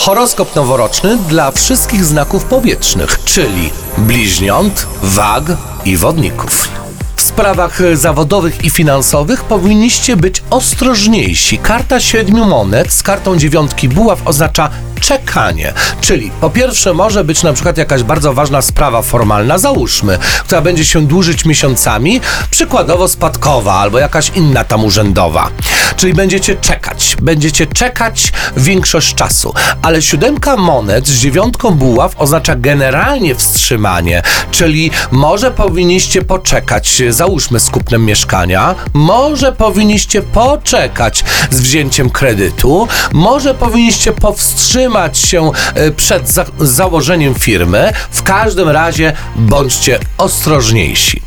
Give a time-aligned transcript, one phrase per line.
[0.00, 5.44] Horoskop noworoczny dla wszystkich znaków powietrznych, czyli bliźniąt, wag
[5.84, 6.68] i wodników.
[7.16, 11.58] W sprawach zawodowych i finansowych powinniście być ostrożniejsi.
[11.58, 14.70] Karta siedmiu monet z kartą dziewiątki buław oznacza
[15.10, 15.72] czekanie.
[16.00, 20.84] Czyli po pierwsze może być na przykład jakaś bardzo ważna sprawa formalna, załóżmy, która będzie
[20.84, 22.20] się dłużyć miesiącami,
[22.50, 25.50] przykładowo spadkowa albo jakaś inna tam urzędowa.
[25.96, 29.54] Czyli będziecie czekać, będziecie czekać większość czasu.
[29.82, 37.70] Ale siódemka monet z dziewiątką buław oznacza generalnie wstrzymanie, czyli może powinniście poczekać, załóżmy z
[37.70, 46.44] kupnem mieszkania, może powinniście poczekać z wzięciem kredytu, może powinniście powstrzymać się e, przed za
[46.58, 47.92] założeniem firmy.
[48.10, 51.22] W każdym razie bądźcie ostrożniejsi.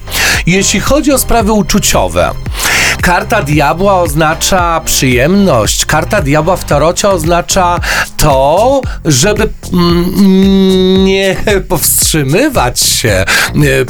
[0.46, 2.32] Jeśli chodzi o sprawy uczuciowe,
[3.04, 5.86] Karta diabła oznacza przyjemność.
[5.86, 7.80] Karta diabła w tarocie oznacza
[8.18, 11.36] to, żeby mm, nie
[11.70, 13.26] powstrzymywać się e,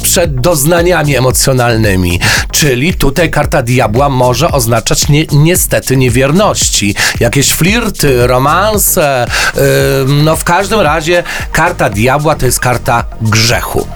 [0.03, 2.19] przed doznaniami emocjonalnymi.
[2.51, 6.95] Czyli tutaj karta diabła może oznaczać nie, niestety niewierności.
[7.19, 9.25] Jakieś flirty, romanse.
[9.55, 9.61] Yy,
[10.23, 13.87] no w każdym razie karta diabła to jest karta grzechu.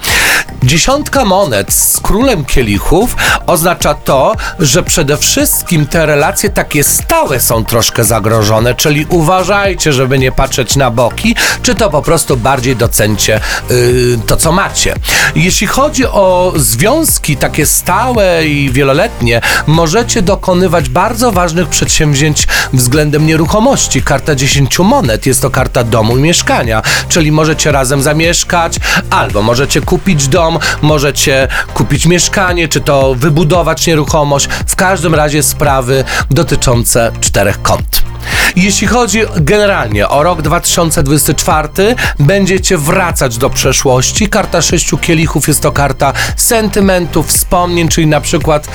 [0.68, 3.16] Dziesiątka monet z królem kielichów
[3.46, 10.20] oznacza to, że przede wszystkim te relacje takie stałe są troszkę zagrożone, czyli uważajcie, żeby
[10.20, 14.96] nie patrzeć na boki, czy to po prostu bardziej docencie yy, to, co macie.
[15.36, 24.02] Jeśli chodzi o związki takie stałe i wieloletnie, możecie dokonywać bardzo ważnych przedsięwzięć względem nieruchomości.
[24.02, 28.80] Karta 10 monet jest to karta domu i mieszkania, czyli możecie razem zamieszkać,
[29.10, 34.48] albo możecie kupić dom, możecie kupić mieszkanie, czy to wybudować nieruchomość.
[34.68, 38.08] W każdym razie sprawy dotyczące czterech kąt.
[38.56, 44.30] Jeśli chodzi generalnie o rok 2024, będziecie wracać do przeszłości.
[44.30, 48.68] Karta sześciu kielichów jest to karta sentymentów, wspomnień, czyli na przykład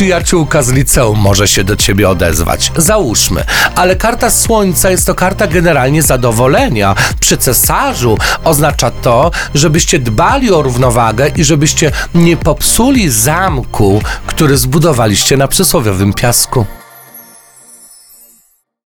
[0.00, 2.72] przyjaciółka z liceum może się do ciebie odezwać.
[2.76, 3.44] Załóżmy.
[3.74, 6.94] Ale karta słońca jest to karta generalnie zadowolenia.
[7.20, 15.36] Przy cesarzu oznacza to, żebyście dbali o równowagę i żebyście nie popsuli zamku, który zbudowaliście
[15.36, 16.66] na przysłowiowym piasku.